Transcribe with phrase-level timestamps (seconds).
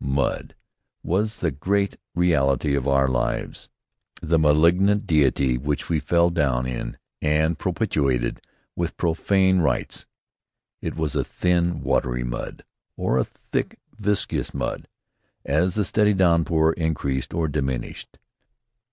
[0.00, 0.54] Mud
[1.02, 3.68] was the great reality of our lives,
[4.22, 8.40] the malignant deity which we fell down (in) and propitiated
[8.76, 10.06] with profane rites.
[10.80, 12.62] It was a thin, watery mud
[12.96, 14.86] or a thick, viscous mud,
[15.44, 18.20] as the steady downpour increased or diminished.